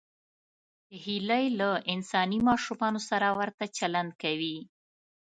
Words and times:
هیلۍ 1.03 1.45
له 1.59 1.69
انساني 1.93 2.39
ماشومانو 2.49 2.99
سره 3.09 3.27
ورته 3.39 3.63
چلند 3.77 4.11
کوي 4.21 4.57